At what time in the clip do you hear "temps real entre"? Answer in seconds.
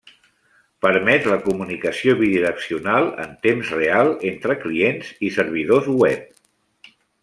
3.49-4.59